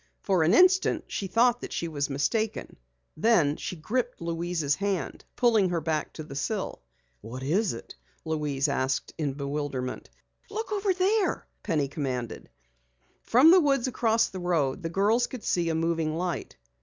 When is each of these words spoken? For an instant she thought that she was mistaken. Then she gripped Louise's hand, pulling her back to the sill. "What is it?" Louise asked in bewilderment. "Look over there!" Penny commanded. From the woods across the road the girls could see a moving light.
For 0.23 0.41
an 0.41 0.55
instant 0.55 1.03
she 1.09 1.27
thought 1.27 1.61
that 1.61 1.71
she 1.71 1.87
was 1.87 2.09
mistaken. 2.09 2.77
Then 3.15 3.55
she 3.55 3.75
gripped 3.75 4.19
Louise's 4.19 4.73
hand, 4.73 5.23
pulling 5.35 5.69
her 5.69 5.79
back 5.79 6.11
to 6.13 6.23
the 6.23 6.33
sill. 6.35 6.81
"What 7.21 7.43
is 7.43 7.71
it?" 7.73 7.93
Louise 8.25 8.67
asked 8.67 9.13
in 9.19 9.33
bewilderment. 9.33 10.09
"Look 10.49 10.71
over 10.71 10.91
there!" 10.91 11.45
Penny 11.61 11.87
commanded. 11.87 12.49
From 13.21 13.51
the 13.51 13.61
woods 13.61 13.87
across 13.87 14.29
the 14.29 14.39
road 14.39 14.81
the 14.81 14.89
girls 14.89 15.27
could 15.27 15.43
see 15.43 15.69
a 15.69 15.75
moving 15.75 16.15
light. 16.15 16.57